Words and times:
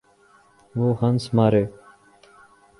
وہ 0.75 0.89
ہنس 1.01 1.23
مارے۔ 1.35 1.63